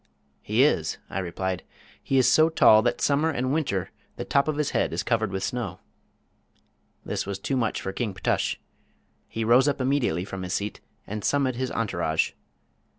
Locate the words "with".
5.31-5.43